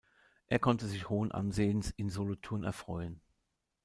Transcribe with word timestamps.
Er 0.47 0.57
konnte 0.57 0.87
sich 0.87 1.09
hohen 1.09 1.31
Ansehens 1.31 1.91
in 1.91 2.09
Solothurn 2.09 2.63
erfreuen. 2.63 3.21